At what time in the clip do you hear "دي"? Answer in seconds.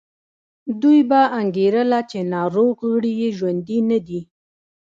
4.07-4.21